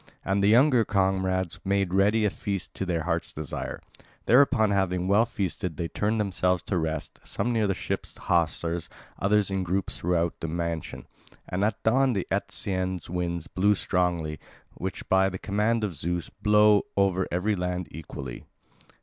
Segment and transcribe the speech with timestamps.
[0.25, 3.79] And the younger comrades made ready a feast to their hearts' desire.
[4.25, 9.51] Thereupon having well feasted they turned themselves to rest, some near the ship's hawsers, others
[9.51, 11.05] in groups throughout the mansion.
[11.47, 14.39] And at dawn the Etesian winds blew strongly,
[14.73, 18.45] which by the command of Zeus blow over every land equally.